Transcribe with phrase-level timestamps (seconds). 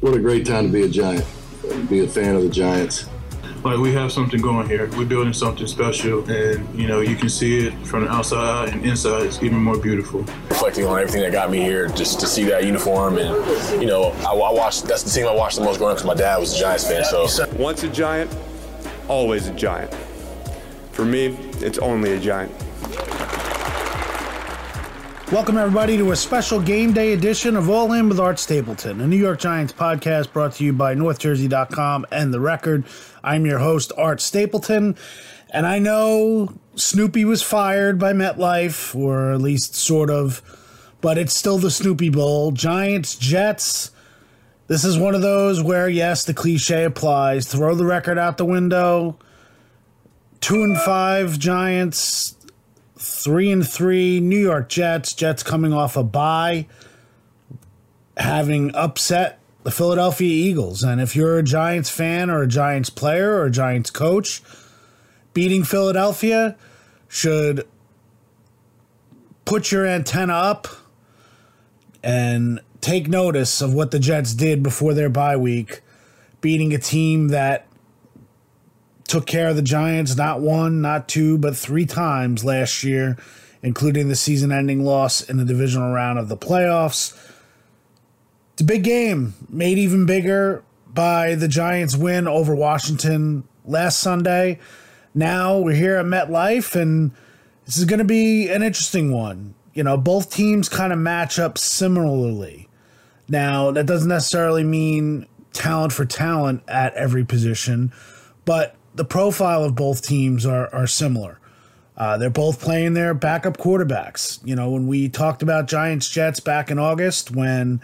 [0.00, 1.26] What a great time to be a Giant,
[1.90, 3.06] be a fan of the Giants.
[3.62, 4.88] Like we have something going here.
[4.96, 8.82] We're building something special, and you know you can see it from the outside and
[8.86, 9.24] inside.
[9.24, 10.20] It's even more beautiful.
[10.48, 14.04] Reflecting on everything that got me here, just to see that uniform, and you know,
[14.26, 14.84] I, I watched.
[14.84, 16.88] That's the team I watched the most growing up because my dad was a Giants
[16.88, 17.04] fan.
[17.04, 17.28] So
[17.58, 18.34] once a Giant,
[19.06, 19.92] always a Giant.
[20.92, 22.50] For me, it's only a Giant.
[25.32, 29.06] Welcome, everybody, to a special game day edition of All In with Art Stapleton, a
[29.06, 32.84] New York Giants podcast brought to you by NorthJersey.com and The Record.
[33.22, 34.96] I'm your host, Art Stapleton,
[35.50, 40.42] and I know Snoopy was fired by MetLife, or at least sort of,
[41.00, 42.50] but it's still the Snoopy Bowl.
[42.50, 43.92] Giants, Jets.
[44.66, 47.46] This is one of those where, yes, the cliche applies.
[47.46, 49.16] Throw the record out the window.
[50.40, 52.34] Two and five Giants,
[53.00, 55.14] three and three New York Jets.
[55.14, 56.66] Jets coming off a bye,
[58.16, 60.82] having upset the Philadelphia Eagles.
[60.82, 64.42] And if you're a Giants fan or a Giants player or a Giants coach,
[65.32, 66.56] beating Philadelphia
[67.08, 67.66] should
[69.46, 70.68] put your antenna up
[72.02, 75.80] and take notice of what the Jets did before their bye week,
[76.40, 77.66] beating a team that
[79.10, 83.18] took care of the Giants not one, not two, but three times last year,
[83.60, 87.12] including the season ending loss in the divisional round of the playoffs.
[88.52, 94.60] It's a big game, made even bigger by the Giants' win over Washington last Sunday.
[95.12, 97.10] Now we're here at MetLife, and
[97.66, 99.56] this is going to be an interesting one.
[99.74, 102.68] You know, both teams kind of match up similarly.
[103.28, 107.92] Now, that doesn't necessarily mean talent for talent at every position,
[108.44, 111.40] but the profile of both teams are, are similar.
[111.96, 114.38] Uh, they're both playing their backup quarterbacks.
[114.44, 117.80] You know, when we talked about Giants Jets back in August, when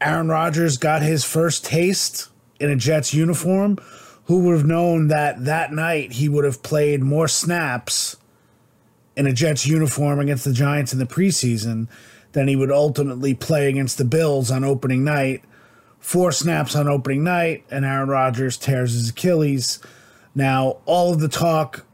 [0.00, 3.76] Aaron Rodgers got his first taste in a Jets uniform,
[4.24, 8.16] who would have known that that night he would have played more snaps
[9.14, 11.86] in a Jets uniform against the Giants in the preseason
[12.32, 15.44] than he would ultimately play against the Bills on opening night?
[15.98, 19.80] Four snaps on opening night, and Aaron Rodgers tears his Achilles
[20.36, 21.86] now, all of the talk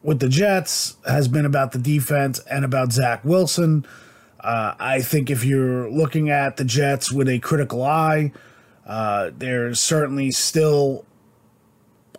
[0.00, 3.84] with the Jets has been about the defense and about Zach Wilson.
[4.38, 8.30] Uh, I think if you're looking at the Jets with a critical eye,
[8.86, 11.04] uh, there's certainly still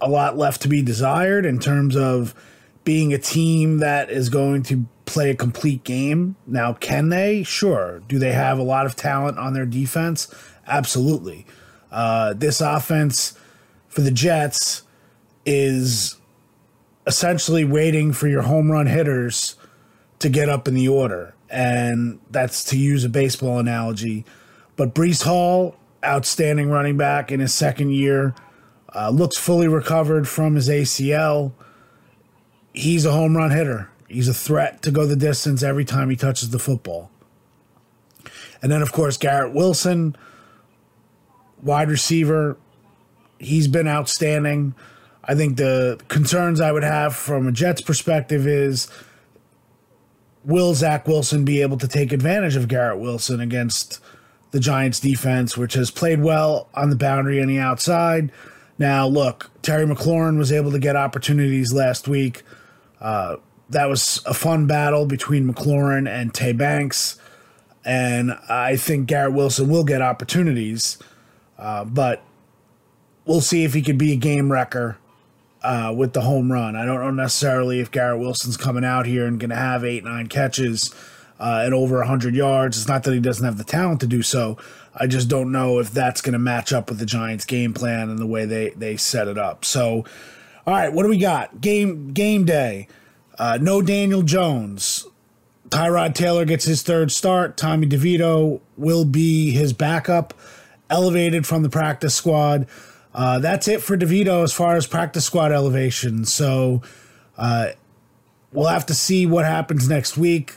[0.02, 2.36] a lot left to be desired in terms of
[2.84, 6.36] being a team that is going to play a complete game.
[6.46, 7.44] Now, can they?
[7.44, 8.02] Sure.
[8.10, 10.28] Do they have a lot of talent on their defense?
[10.68, 11.46] Absolutely.
[11.90, 13.40] Uh, this offense
[13.88, 14.84] for the Jets
[15.48, 16.18] is
[17.08, 19.56] essentially waiting for your home run hitters
[20.20, 21.34] to get up in the order.
[21.50, 24.26] And that's to use a baseball analogy.
[24.76, 28.36] But Breece Hall, outstanding running back in his second year,
[28.94, 31.54] uh, looks fully recovered from his ACL.
[32.74, 33.90] He's a home run hitter.
[34.10, 37.10] He's a threat to go the distance every time he touches the football.
[38.62, 40.16] And then, of course, Garrett Wilson,
[41.62, 42.58] wide receiver.
[43.40, 44.76] He's been outstanding.
[45.28, 48.88] I think the concerns I would have from a Jets perspective is
[50.46, 54.00] will Zach Wilson be able to take advantage of Garrett Wilson against
[54.52, 58.32] the Giants defense, which has played well on the boundary and the outside.
[58.80, 62.44] Now, look, Terry McLaurin was able to get opportunities last week.
[63.02, 63.38] Uh,
[63.70, 67.20] that was a fun battle between McLaurin and Tay Banks.
[67.84, 70.98] And I think Garrett Wilson will get opportunities.
[71.58, 72.24] Uh, but
[73.26, 74.98] we'll see if he could be a game wrecker
[75.64, 76.76] uh, with the home run.
[76.76, 80.04] I don't know necessarily if Garrett Wilson's coming out here and going to have eight,
[80.04, 80.94] nine catches
[81.40, 82.78] uh, at over 100 yards.
[82.78, 84.58] It's not that he doesn't have the talent to do so.
[84.96, 88.10] I just don't know if that's going to match up with the Giants' game plan
[88.10, 89.64] and the way they, they set it up.
[89.64, 90.06] So,
[90.66, 91.62] all right, what do we got?
[91.62, 92.88] Game game day.
[93.38, 95.06] Uh, no Daniel Jones.
[95.70, 97.58] Tyrod Taylor gets his third start.
[97.58, 100.34] Tommy DeVito will be his backup,
[100.90, 102.68] elevated from the practice squad.
[103.18, 106.24] Uh, that's it for DeVito as far as practice squad elevation.
[106.24, 106.84] So
[107.36, 107.70] uh,
[108.54, 110.54] we'll have to see what happens next week.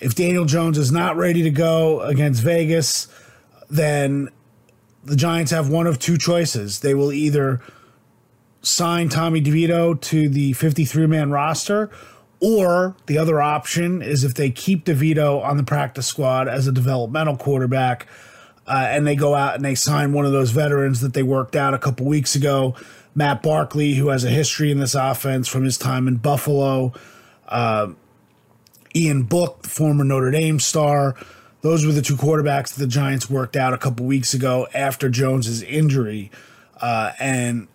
[0.00, 3.08] If Daniel Jones is not ready to go against Vegas,
[3.68, 4.30] then
[5.04, 6.80] the Giants have one of two choices.
[6.80, 7.60] They will either
[8.62, 11.90] sign Tommy DeVito to the 53 man roster,
[12.40, 16.72] or the other option is if they keep DeVito on the practice squad as a
[16.72, 18.06] developmental quarterback
[18.68, 21.56] uh, and they go out and they sign one of those veterans that they worked
[21.56, 22.74] out a couple weeks ago,
[23.14, 26.92] Matt Barkley, who has a history in this offense from his time in Buffalo.
[27.48, 27.92] Uh,
[28.94, 31.16] Ian Book, former Notre Dame star.
[31.62, 35.08] those were the two quarterbacks that the Giants worked out a couple weeks ago after
[35.08, 36.30] Jones's injury,
[36.80, 37.68] uh, and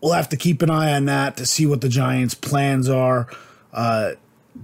[0.00, 3.28] we'll have to keep an eye on that to see what the Giants' plans are.
[3.72, 4.12] Uh,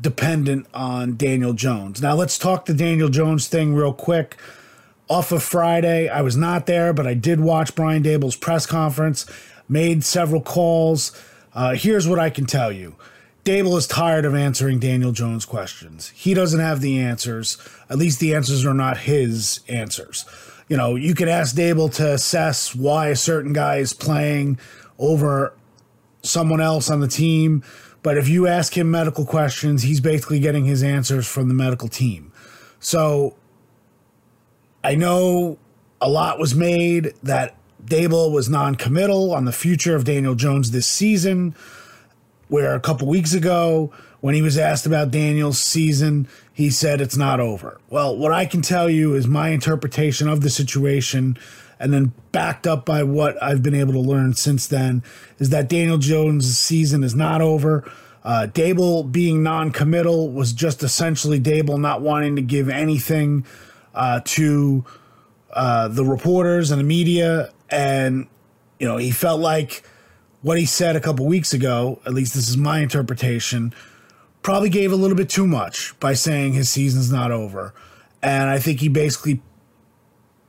[0.01, 2.01] dependent on Daniel Jones.
[2.01, 4.37] Now let's talk the Daniel Jones thing real quick.
[5.11, 9.27] Off of Friday, I was not there, but I did watch Brian Daboll's press conference,
[9.69, 11.11] made several calls.
[11.53, 12.95] Uh, here's what I can tell you.
[13.45, 16.11] Daboll is tired of answering Daniel Jones questions.
[16.11, 17.59] He doesn't have the answers.
[17.89, 20.27] At least the answers are not his answers.
[20.69, 24.61] You know, you can ask Daboll to assess why a certain guy is playing
[24.97, 25.55] over
[26.23, 27.65] someone else on the team,
[28.05, 31.89] but if you ask him medical questions, he's basically getting his answers from the medical
[31.89, 32.31] team.
[32.79, 33.35] So
[34.83, 35.59] I know
[36.01, 40.87] a lot was made that Daboll was non-committal on the future of Daniel Jones this
[40.87, 41.55] season.
[42.49, 47.17] Where a couple weeks ago, when he was asked about Daniel's season, he said it's
[47.17, 47.81] not over.
[47.89, 51.39] Well, what I can tell you is my interpretation of the situation,
[51.79, 55.03] and then backed up by what I've been able to learn since then,
[55.39, 57.91] is that Daniel Jones' season is not over.
[58.25, 63.47] Uh, Daboll being non-committal was just essentially Daboll not wanting to give anything
[63.95, 64.85] uh, to
[65.53, 68.27] uh, the reporters and the media, and
[68.79, 69.85] you know he felt like
[70.43, 72.01] what he said a couple weeks ago.
[72.07, 73.75] At least this is my interpretation.
[74.43, 77.75] Probably gave a little bit too much by saying his season's not over,
[78.23, 79.43] and I think he basically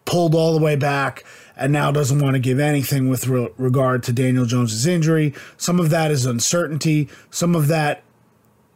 [0.06, 1.24] pulled all the way back
[1.56, 5.34] and now doesn't want to give anything with re- regard to Daniel Jones's injury.
[5.58, 7.08] Some of that is uncertainty.
[7.30, 8.04] Some of that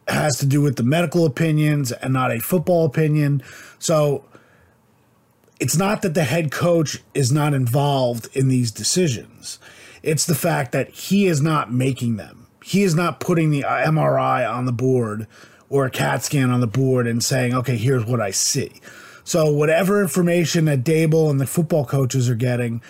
[0.08, 3.42] has to do with the medical opinions and not a football opinion.
[3.78, 4.24] So
[5.58, 9.58] it's not that the head coach is not involved in these decisions.
[10.02, 12.46] It's the fact that he is not making them.
[12.62, 15.26] He is not putting the uh, MRI on the board
[15.68, 18.80] or a CAT scan on the board and saying, okay, here's what I see.
[19.24, 22.80] So, whatever information that Daboll and the football coaches are getting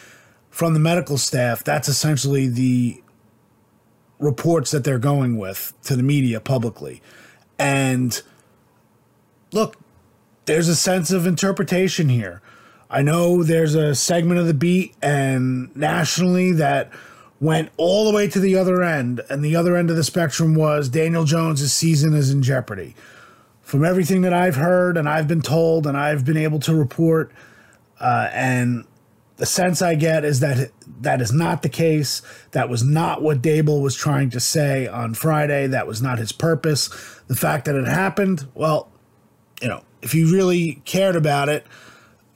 [0.50, 3.02] from the medical staff, that's essentially the
[4.18, 7.00] reports that they're going with to the media publicly.
[7.58, 8.20] And
[9.52, 9.76] look,
[10.44, 12.42] there's a sense of interpretation here.
[12.88, 16.90] I know there's a segment of the beat and nationally that
[17.40, 20.54] went all the way to the other end, and the other end of the spectrum
[20.54, 22.94] was Daniel Jones' season is in jeopardy.
[23.60, 27.32] From everything that I've heard and I've been told and I've been able to report,
[28.00, 28.84] uh, and
[29.36, 32.22] the sense I get is that that is not the case.
[32.52, 35.66] That was not what Daboll was trying to say on Friday.
[35.66, 36.88] That was not his purpose.
[37.26, 38.88] The fact that it happened, well,
[39.60, 41.66] you know, if he really cared about it,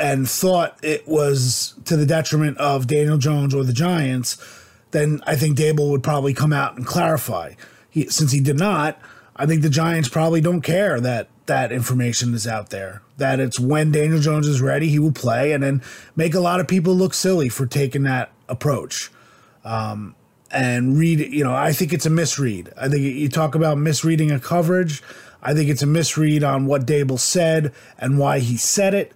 [0.00, 4.38] and thought it was to the detriment of Daniel Jones or the Giants,
[4.92, 7.52] then I think Daboll would probably come out and clarify.
[7.90, 8.98] He, since he did not,
[9.36, 13.02] I think the Giants probably don't care that that information is out there.
[13.18, 15.82] That it's when Daniel Jones is ready, he will play, and then
[16.16, 19.10] make a lot of people look silly for taking that approach.
[19.64, 20.14] Um,
[20.50, 22.72] and read, you know, I think it's a misread.
[22.76, 25.02] I think you talk about misreading a coverage.
[25.42, 29.12] I think it's a misread on what Daboll said and why he said it.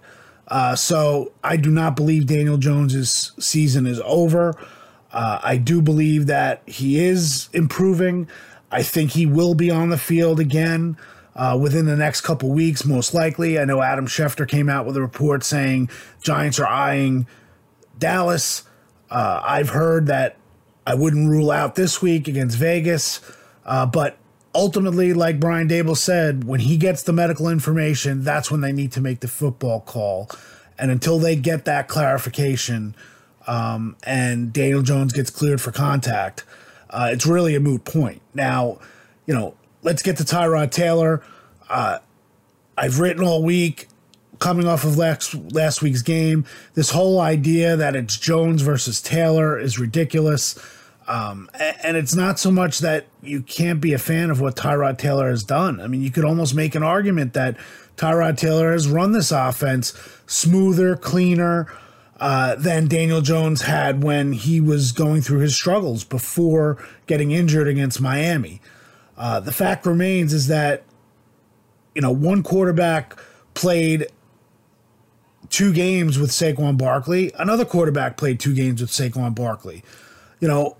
[0.47, 4.53] Uh, so I do not believe Daniel Jones's season is over.
[5.11, 8.27] Uh, I do believe that he is improving.
[8.71, 10.97] I think he will be on the field again
[11.35, 13.59] uh, within the next couple weeks, most likely.
[13.59, 15.89] I know Adam Schefter came out with a report saying
[16.21, 17.27] Giants are eyeing
[17.97, 18.63] Dallas.
[19.09, 20.37] Uh, I've heard that
[20.85, 23.21] I wouldn't rule out this week against Vegas,
[23.65, 24.17] uh, but
[24.55, 28.91] ultimately, like Brian Daboll said, when he gets the medical information, that's when they need
[28.93, 30.29] to make the football call.
[30.79, 32.95] And until they get that clarification
[33.47, 36.43] um, and Daniel Jones gets cleared for contact,
[36.89, 38.21] uh, it's really a moot point.
[38.33, 38.79] Now,
[39.25, 41.21] you know, let's get to Tyrod Taylor.
[41.69, 41.99] Uh,
[42.77, 43.87] I've written all week
[44.39, 46.45] coming off of last last week's game.
[46.73, 50.59] This whole idea that it's Jones versus Taylor is ridiculous.
[51.07, 51.49] Um,
[51.83, 55.29] and it's not so much that you can't be a fan of what Tyrod Taylor
[55.29, 55.79] has done.
[55.79, 57.57] I mean, you could almost make an argument that
[57.95, 59.93] Tyrod Taylor has run this offense
[60.25, 61.71] smoother, cleaner
[62.19, 67.67] uh, than Daniel Jones had when he was going through his struggles before getting injured
[67.67, 68.61] against Miami.
[69.17, 70.83] Uh, the fact remains is that,
[71.93, 73.17] you know, one quarterback
[73.53, 74.07] played
[75.49, 79.83] two games with Saquon Barkley, another quarterback played two games with Saquon Barkley.
[80.39, 80.77] You know,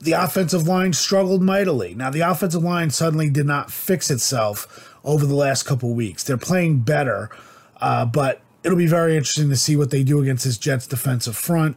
[0.00, 1.94] the offensive line struggled mightily.
[1.94, 6.24] Now, the offensive line suddenly did not fix itself over the last couple weeks.
[6.24, 7.30] They're playing better,
[7.80, 11.36] uh, but it'll be very interesting to see what they do against this Jets defensive
[11.36, 11.76] front.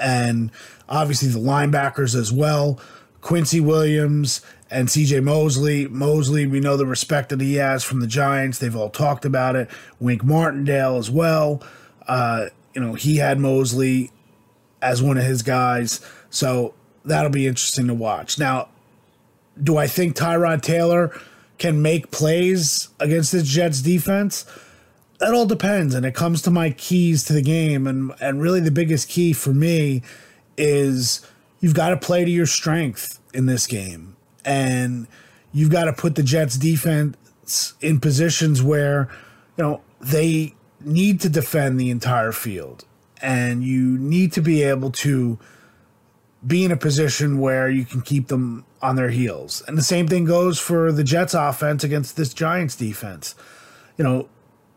[0.00, 0.50] And
[0.88, 2.80] obviously, the linebackers as well.
[3.20, 5.86] Quincy Williams and CJ Mosley.
[5.86, 8.58] Mosley, we know the respect that he has from the Giants.
[8.58, 9.70] They've all talked about it.
[10.00, 11.62] Wink Martindale as well.
[12.08, 14.10] Uh, you know, he had Mosley
[14.80, 16.00] as one of his guys.
[16.32, 16.72] So
[17.04, 18.38] that'll be interesting to watch.
[18.38, 18.68] Now,
[19.62, 21.16] do I think Tyrod Taylor
[21.58, 24.46] can make plays against this Jets defense?
[25.20, 28.60] That all depends, and it comes to my keys to the game, and and really
[28.60, 30.02] the biggest key for me
[30.56, 31.24] is
[31.60, 35.06] you've got to play to your strength in this game, and
[35.52, 39.08] you've got to put the Jets defense in positions where
[39.58, 42.84] you know they need to defend the entire field,
[43.20, 45.38] and you need to be able to
[46.46, 49.62] be in a position where you can keep them on their heels.
[49.66, 53.34] And the same thing goes for the Jets offense against this Giants defense.
[53.96, 54.28] You know,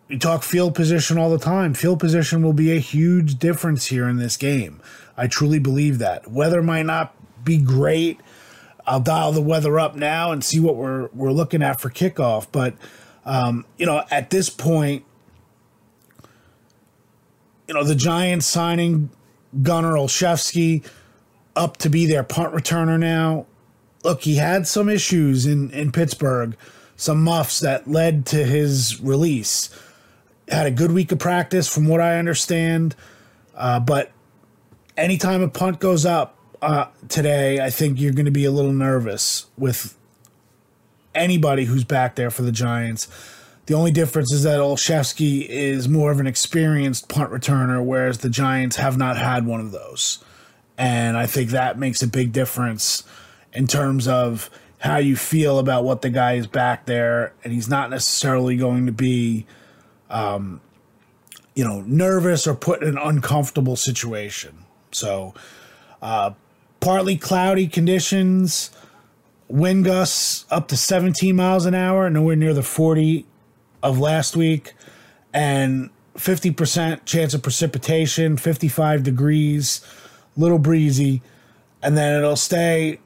[0.08, 1.74] you talk field position all the time.
[1.74, 4.80] Field position will be a huge difference here in this game.
[5.18, 6.30] I truly believe that.
[6.30, 8.20] Weather might not be great.
[8.86, 12.48] I'll dial the weather up now and see what we're we're looking at for kickoff.
[12.52, 12.76] But
[13.26, 15.04] um, you know, at this point,
[17.68, 19.10] you know, the Giants signing
[19.64, 20.86] Gunnar Olszewski
[21.56, 23.46] up to be their punt returner now.
[24.04, 26.56] Look, he had some issues in, in Pittsburgh,
[26.96, 29.70] some muffs that led to his release.
[30.48, 32.96] Had a good week of practice, from what I understand.
[33.56, 34.12] Uh, but
[34.96, 38.74] anytime a punt goes up uh, today, I think you're going to be a little
[38.74, 39.98] nervous with
[41.16, 43.08] anybody who's back there for the Giants.
[43.66, 48.30] The only difference is that Olszewski is more of an experienced punt returner, whereas the
[48.30, 50.24] Giants have not had one of those.
[50.78, 53.04] And I think that makes a big difference
[53.54, 57.34] in terms of how you feel about what the guy is back there.
[57.44, 59.46] And he's not necessarily going to be,
[60.10, 60.62] um,
[61.56, 64.66] you know, nervous or put in an uncomfortable situation.
[64.92, 65.34] So,
[66.02, 66.32] uh,
[66.82, 68.70] partly cloudy conditions,
[69.48, 73.26] wind gusts up to 17 miles an hour, nowhere near the 40
[73.82, 74.74] of last week,
[75.34, 79.82] and 50% chance of precipitation, 55 degrees,
[80.36, 81.22] little breezy,
[81.82, 83.00] and then it'll stay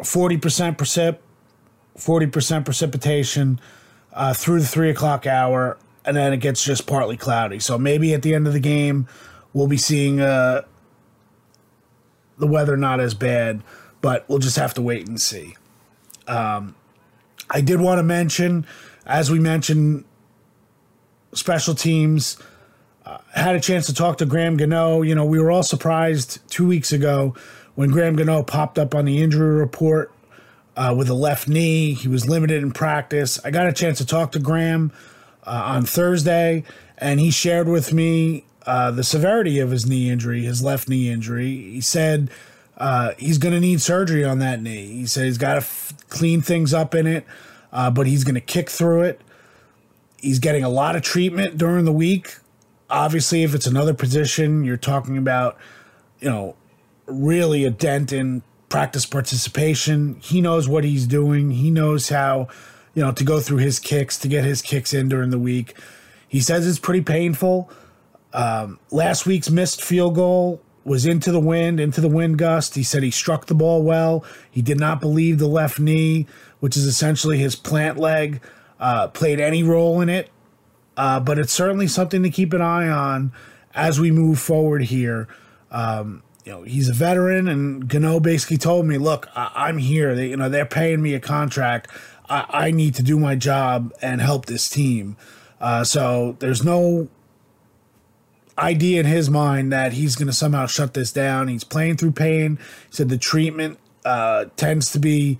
[0.00, 0.40] 40%
[0.76, 1.18] precip,
[1.96, 3.60] 40% precipitation
[4.12, 7.58] uh, through the three o'clock hour, and then it gets just partly cloudy.
[7.58, 9.08] So maybe at the end of the game,
[9.52, 10.62] we'll be seeing uh,
[12.38, 13.62] the weather not as bad,
[14.00, 15.56] but we'll just have to wait and see.
[16.26, 16.74] Um,
[17.50, 18.66] I did want to mention,
[19.06, 20.04] as we mentioned,
[21.32, 22.38] special teams.
[23.06, 25.02] Uh, had a chance to talk to Graham Gano.
[25.02, 27.36] You know, we were all surprised two weeks ago
[27.76, 30.12] when Graham Gano popped up on the injury report
[30.76, 31.94] uh, with a left knee.
[31.94, 33.38] He was limited in practice.
[33.44, 34.90] I got a chance to talk to Graham
[35.44, 36.64] uh, on Thursday,
[36.98, 41.08] and he shared with me uh, the severity of his knee injury, his left knee
[41.08, 41.54] injury.
[41.54, 42.28] He said
[42.76, 44.86] uh, he's going to need surgery on that knee.
[44.88, 47.24] He said he's got to f- clean things up in it,
[47.72, 49.20] uh, but he's going to kick through it.
[50.16, 52.34] He's getting a lot of treatment during the week.
[52.88, 55.58] Obviously, if it's another position, you're talking about,
[56.20, 56.56] you know,
[57.06, 60.18] really a dent in practice participation.
[60.20, 61.52] He knows what he's doing.
[61.52, 62.48] He knows how,
[62.94, 65.74] you know, to go through his kicks, to get his kicks in during the week.
[66.28, 67.70] He says it's pretty painful.
[68.32, 72.74] Um, last week's missed field goal was into the wind, into the wind gust.
[72.74, 74.24] He said he struck the ball well.
[74.50, 76.26] He did not believe the left knee,
[76.60, 78.40] which is essentially his plant leg,
[78.78, 80.30] uh, played any role in it.
[80.96, 83.32] Uh, but it's certainly something to keep an eye on
[83.74, 85.28] as we move forward here.
[85.70, 90.14] Um, you know, he's a veteran, and Gano basically told me, "Look, I- am here.
[90.14, 91.90] They, you know, they're paying me a contract.
[92.30, 95.16] I, I need to do my job and help this team."
[95.60, 97.08] Uh, so there's no
[98.58, 101.48] idea in his mind that he's going to somehow shut this down.
[101.48, 102.58] He's playing through pain.
[102.88, 105.38] He said the treatment uh, tends to be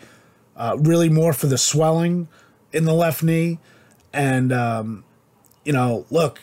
[0.56, 2.28] uh, really more for the swelling
[2.72, 3.58] in the left knee.
[4.12, 5.04] And, um,
[5.66, 6.40] you know, look,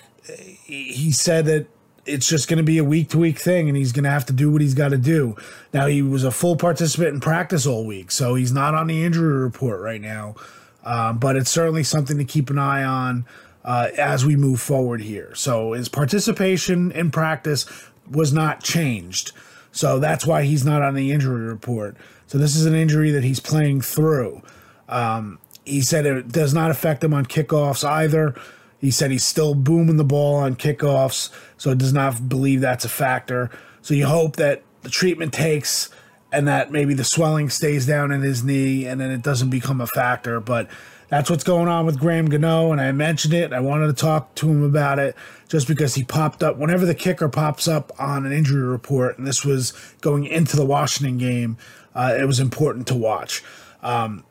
[0.65, 1.67] he said that
[2.05, 4.25] it's just going to be a week to week thing and he's going to have
[4.25, 5.37] to do what he's got to do.
[5.73, 9.01] Now, he was a full participant in practice all week, so he's not on the
[9.05, 10.35] injury report right now.
[10.83, 13.25] Um, but it's certainly something to keep an eye on
[13.63, 15.33] uh, as we move forward here.
[15.35, 17.65] So his participation in practice
[18.11, 19.31] was not changed.
[19.71, 21.95] So that's why he's not on the injury report.
[22.27, 24.41] So this is an injury that he's playing through.
[24.89, 28.35] Um, he said it does not affect him on kickoffs either.
[28.83, 32.89] He said he's still booming the ball on kickoffs, so does not believe that's a
[32.89, 33.49] factor.
[33.81, 35.89] So you hope that the treatment takes
[36.33, 39.79] and that maybe the swelling stays down in his knee and then it doesn't become
[39.79, 40.41] a factor.
[40.41, 40.69] But
[41.07, 43.53] that's what's going on with Graham Gano, and I mentioned it.
[43.53, 45.15] I wanted to talk to him about it
[45.47, 49.25] just because he popped up whenever the kicker pops up on an injury report, and
[49.25, 49.71] this was
[50.01, 51.55] going into the Washington game.
[51.95, 53.45] Uh, it was important to watch.
[53.81, 54.25] Um,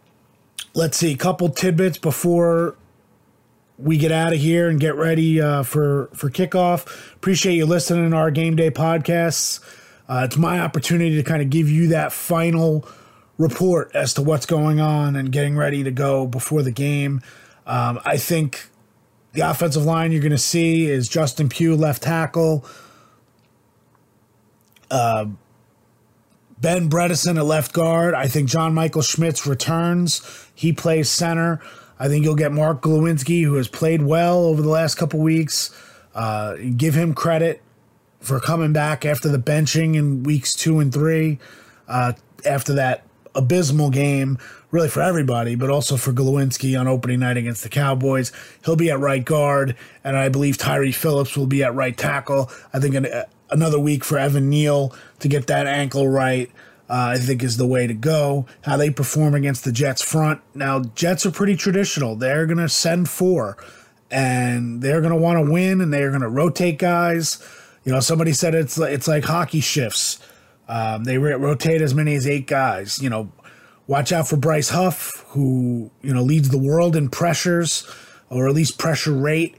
[0.75, 2.77] let's see, a couple tidbits before
[3.79, 7.15] we get out of here and get ready uh, for for kickoff.
[7.15, 9.61] Appreciate you listening to our game day podcasts.
[10.09, 12.87] Uh, it's my opportunity to kind of give you that final
[13.39, 17.21] report as to what's going on and getting ready to go before the game.
[17.67, 18.69] Um, I think
[19.33, 22.67] the offensive line you're going to see is Justin Pugh, left tackle.
[24.91, 25.27] Uh,
[26.61, 28.15] ben Bredeson at left guard.
[28.15, 30.49] I think John Michael Schmitz returns.
[30.55, 31.61] He plays center.
[32.03, 35.71] I think you'll get Mark Glowinski, who has played well over the last couple weeks.
[36.17, 37.63] Uh, give him credit
[38.19, 41.39] for coming back after the benching in weeks two and three.
[41.87, 43.05] Uh, after that
[43.37, 44.37] abysmal game,
[44.73, 48.33] really for everybody, but also for Glowinski on opening night against the Cowboys.
[48.65, 52.51] He'll be at right guard, and I believe Tyre Phillips will be at right tackle.
[52.73, 53.07] I think an,
[53.49, 56.51] another week for Evan Neal to get that ankle right.
[56.93, 58.45] Uh, I think is the way to go.
[58.65, 60.43] How they perform against the Jets front.
[60.55, 62.17] Now, Jets are pretty traditional.
[62.17, 63.57] They're going to send four,
[64.11, 67.43] and they're going to want to win, and they're going to rotate guys.
[67.85, 70.19] You know, somebody said it's it's like hockey shifts.
[70.69, 73.01] Um, they rotate as many as eight guys.
[73.03, 73.33] You know,
[73.87, 77.91] watch out for Bryce Huff, who you know leads the world in pressures,
[78.29, 79.57] or at least pressure rate.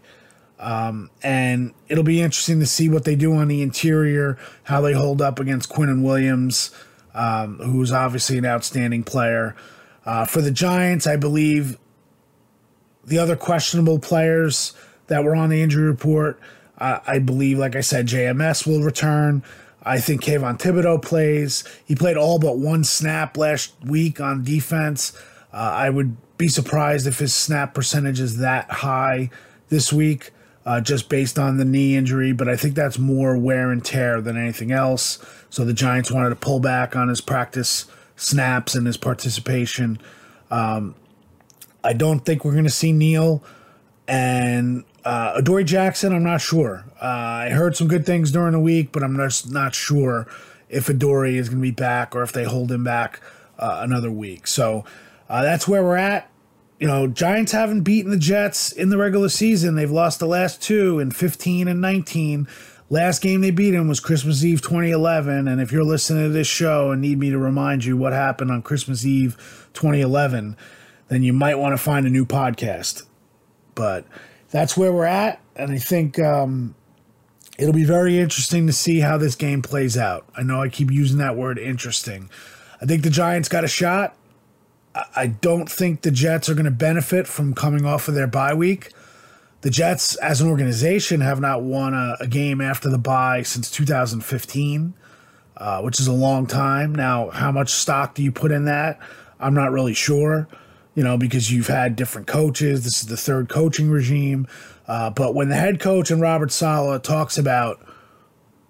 [0.60, 4.94] Um, and it'll be interesting to see what they do on the interior, how they
[4.94, 6.70] hold up against Quinnen Williams,
[7.14, 9.56] um, who's obviously an outstanding player.
[10.06, 11.78] Uh, for the Giants, I believe
[13.06, 14.74] the other questionable players
[15.08, 16.40] that were on the injury report,
[16.78, 19.44] uh, I believe, like I said, JMS will return.
[19.84, 21.64] I think Kayvon Thibodeaux plays.
[21.86, 25.14] He played all but one snap last week on defense.
[25.52, 29.30] Uh, I would be surprised if his snap percentage is that high
[29.70, 30.32] this week,
[30.66, 32.32] uh, just based on the knee injury.
[32.32, 35.24] But I think that's more wear and tear than anything else.
[35.50, 40.00] So the Giants wanted to pull back on his practice snaps and his participation.
[40.52, 40.96] Um,
[41.84, 43.44] I don't think we're going to see Neal
[44.08, 46.86] and uh, Adoree Jackson, I'm not sure.
[47.02, 50.28] Uh, I heard some good things during the week, but I'm just not sure
[50.70, 53.20] if Adoree is going to be back or if they hold him back
[53.60, 54.48] uh, another week.
[54.48, 54.86] So
[55.30, 56.30] uh, that's where we're at.
[56.80, 59.76] You know, Giants haven't beaten the Jets in the regular season.
[59.76, 62.48] They've lost the last two in 15 and 19.
[62.90, 65.48] Last game they beat him was Christmas Eve 2011.
[65.48, 68.52] And if you're listening to this show and need me to remind you what happened
[68.52, 69.36] on Christmas Eve
[69.74, 70.58] 2011,
[71.08, 73.04] then you might want to find a new podcast.
[73.76, 74.06] But
[74.50, 76.76] that's where we're at, and I think um,
[77.58, 80.26] it'll be very interesting to see how this game plays out.
[80.36, 82.30] I know I keep using that word interesting.
[82.82, 84.16] I think the Giants got a shot.
[85.16, 88.54] I don't think the Jets are going to benefit from coming off of their bye
[88.54, 88.92] week.
[89.62, 93.72] The Jets, as an organization, have not won a, a game after the bye since
[93.72, 94.94] 2015,
[95.58, 96.94] uh, which is a long time.
[96.94, 99.00] Now, how much stock do you put in that?
[99.40, 100.48] I'm not really sure
[100.96, 102.84] you know, because you've had different coaches.
[102.84, 104.48] This is the third coaching regime.
[104.88, 107.84] Uh, but when the head coach and Robert Saleh talks about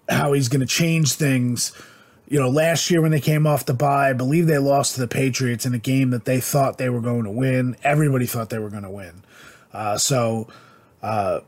[0.08, 1.72] how he's going to change things,
[2.34, 5.00] you know, last year when they came off the bye, I believe they lost to
[5.00, 7.76] the Patriots in a game that they thought they were going to win.
[7.84, 9.22] Everybody thought they were going to win.
[9.72, 10.48] Uh, so
[11.00, 11.42] uh,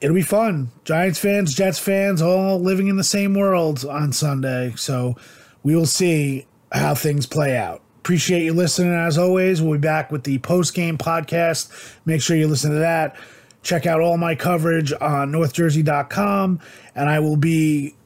[0.00, 0.70] it'll be fun.
[0.84, 4.72] Giants fans, Jets fans, all living in the same world on Sunday.
[4.76, 5.16] So
[5.64, 7.82] we will see how things play out.
[7.98, 9.60] Appreciate you listening as always.
[9.60, 11.96] We'll be back with the post game podcast.
[12.04, 13.16] Make sure you listen to that.
[13.64, 16.60] Check out all my coverage on northjersey.com.
[16.94, 17.96] And I will be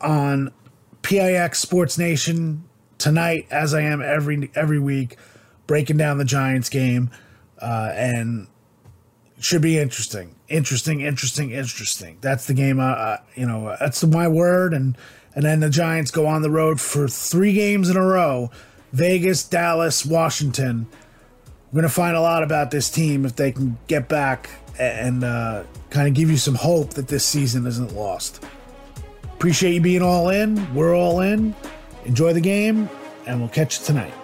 [0.00, 0.50] on
[1.02, 2.64] PIX Sports Nation
[2.98, 5.16] tonight, as I am every every week,
[5.66, 7.10] breaking down the Giants game.
[7.60, 8.48] Uh, and
[9.38, 10.34] should be interesting.
[10.48, 12.18] Interesting, interesting, interesting.
[12.20, 12.80] That's the game.
[12.80, 14.72] Uh, uh, you know, that's my word.
[14.72, 14.96] And
[15.34, 18.50] and then the Giants go on the road for three games in a row
[18.92, 20.86] Vegas, Dallas, Washington.
[21.72, 25.64] We're to find a lot about this team if they can get back and uh,
[25.88, 28.44] kind of give you some hope that this season isn't lost.
[29.42, 30.72] Appreciate you being all in.
[30.72, 31.52] We're all in.
[32.04, 32.88] Enjoy the game,
[33.26, 34.14] and we'll catch you tonight.